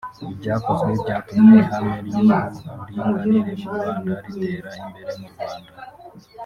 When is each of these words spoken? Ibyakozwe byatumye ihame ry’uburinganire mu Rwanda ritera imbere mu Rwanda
Ibyakozwe 0.33 0.91
byatumye 1.03 1.55
ihame 1.63 1.95
ry’uburinganire 2.07 3.51
mu 3.59 3.69
Rwanda 3.71 4.11
ritera 4.23 4.69
imbere 4.83 5.11
mu 5.19 5.27
Rwanda 5.33 5.71